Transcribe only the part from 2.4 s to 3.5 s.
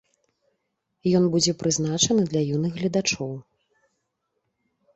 юных гледачоў.